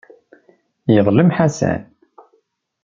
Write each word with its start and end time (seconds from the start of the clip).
Yeḍlem 0.93 1.29
Ḥasan. 1.37 1.81